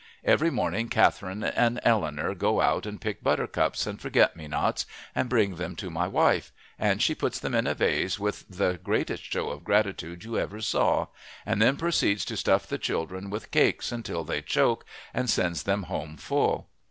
Every 0.23 0.49
morning 0.49 0.89
Catherine 0.89 1.43
and 1.43 1.79
Eleanor 1.83 2.33
go 2.33 2.59
out 2.59 2.87
and 2.87 2.99
pick 2.99 3.21
buttercups 3.21 3.85
and 3.85 4.01
forget 4.01 4.35
me 4.35 4.47
nots, 4.47 4.87
and 5.13 5.29
bring 5.29 5.57
them 5.57 5.75
to 5.75 5.91
my 5.91 6.07
wife; 6.07 6.51
and 6.79 6.99
she 7.03 7.13
puts 7.13 7.37
them 7.37 7.53
in 7.53 7.67
a 7.67 7.75
vase 7.75 8.17
with 8.19 8.45
the 8.49 8.79
greatest 8.83 9.23
show 9.23 9.49
of 9.51 9.63
gratitude 9.63 10.23
you 10.23 10.39
ever 10.39 10.59
saw, 10.59 11.05
and 11.45 11.61
then 11.61 11.77
proceeds 11.77 12.25
to 12.25 12.35
stuff 12.35 12.65
the 12.65 12.79
children 12.79 13.29
with 13.29 13.51
cakes 13.51 13.91
until 13.91 14.23
they 14.23 14.41
choke, 14.41 14.85
and 15.13 15.29
sends 15.29 15.61
them 15.61 15.83
home 15.83 16.17
full. 16.17 16.67